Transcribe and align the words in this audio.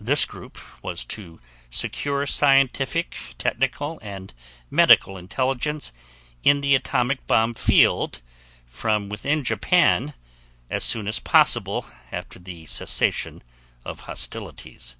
This 0.00 0.24
Group 0.24 0.58
was 0.82 1.04
to 1.04 1.38
secure 1.70 2.26
scientific, 2.26 3.14
technical 3.38 4.00
and 4.02 4.34
medical 4.72 5.16
intelligence 5.16 5.92
in 6.42 6.62
the 6.62 6.74
atomic 6.74 7.24
bomb 7.28 7.54
field 7.54 8.22
from 8.66 9.08
within 9.08 9.44
Japan 9.44 10.14
as 10.68 10.82
soon 10.82 11.06
as 11.06 11.20
possible 11.20 11.86
after 12.10 12.40
the 12.40 12.66
cessation 12.66 13.44
of 13.84 14.00
hostilities. 14.00 14.96